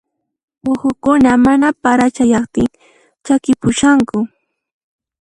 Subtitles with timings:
[0.71, 2.67] Uqhukuna mana para chayaqtin
[3.25, 4.17] ch'akipushanku.